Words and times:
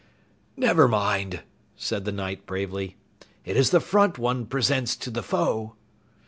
"Never 0.57 0.87
mind!" 0.87 1.43
said 1.75 2.05
the 2.05 2.11
Knight 2.11 2.47
bravely. 2.47 2.97
"It 3.45 3.55
is 3.55 3.69
the 3.69 3.79
front 3.79 4.17
one 4.17 4.47
presents 4.47 4.95
to 4.95 5.11
the 5.11 5.21
foe." 5.21 5.75